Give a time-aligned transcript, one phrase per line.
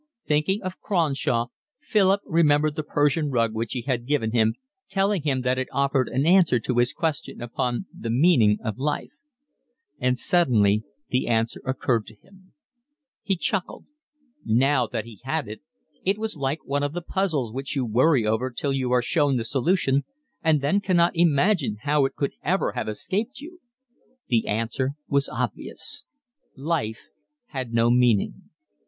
[0.25, 1.49] Thinking of Cronshaw,
[1.79, 4.55] Philip remembered the Persian rug which he had given him,
[4.89, 9.11] telling him that it offered an answer to his question upon the meaning of life;
[9.99, 12.51] and suddenly the answer occurred to him:
[13.21, 13.89] he chuckled:
[14.43, 15.61] now that he had it,
[16.03, 19.37] it was like one of the puzzles which you worry over till you are shown
[19.37, 20.03] the solution
[20.43, 23.59] and then cannot imagine how it could ever have escaped you.
[24.29, 26.05] The answer was obvious.
[26.57, 27.09] Life
[27.49, 28.49] had no meaning.